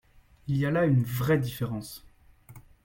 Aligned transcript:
Il 0.47 0.57
y 0.57 0.65
a 0.65 0.71
là 0.71 0.85
une 0.85 1.03
vraie 1.03 1.37
différence. 1.37 2.03